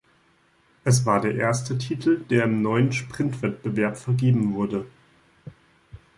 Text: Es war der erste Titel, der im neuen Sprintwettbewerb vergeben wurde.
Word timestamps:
Es 0.83 1.05
war 1.05 1.21
der 1.21 1.35
erste 1.35 1.77
Titel, 1.77 2.25
der 2.31 2.45
im 2.45 2.63
neuen 2.63 2.91
Sprintwettbewerb 2.91 3.97
vergeben 3.97 4.55
wurde. 4.55 4.87